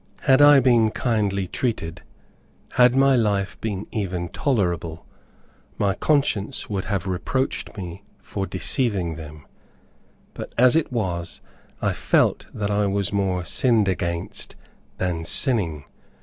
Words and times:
Had 0.21 0.41
I 0.41 0.59
been 0.59 0.89
kindly 0.89 1.45
treated, 1.47 2.01
had 2.71 2.95
my 2.95 3.15
life 3.15 3.61
been 3.61 3.85
even 3.91 4.29
tolerable, 4.29 5.05
my 5.77 5.93
conscience 5.93 6.67
would 6.67 6.85
have 6.85 7.05
reproached 7.05 7.77
me 7.77 8.01
for 8.19 8.47
deceiving 8.47 9.13
them, 9.13 9.45
but 10.33 10.55
as 10.57 10.75
it 10.75 10.91
was, 10.91 11.39
I 11.83 11.93
felt 11.93 12.47
that 12.51 12.71
I 12.71 12.87
was 12.87 13.13
more 13.13 13.45
"sinned 13.45 13.87
against, 13.87 14.55
than 14.97 15.23
sinning." 15.23 15.85